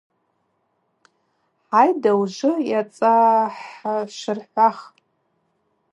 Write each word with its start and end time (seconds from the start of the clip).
Хӏайда, 1.67 2.11
ужвы 2.21 2.51
йацӏахӏшвырхӏвах. 2.71 4.79